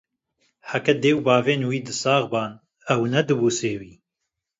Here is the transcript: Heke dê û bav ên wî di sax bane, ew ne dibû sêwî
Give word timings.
Heke 0.69 0.93
dê 1.03 1.11
û 1.17 1.19
bav 1.27 1.45
ên 1.53 1.61
wî 1.69 1.79
di 1.87 1.93
sax 2.01 2.23
bane, 2.33 2.57
ew 2.93 3.01
ne 3.13 3.21
dibû 3.27 3.49
sêwî 3.59 3.93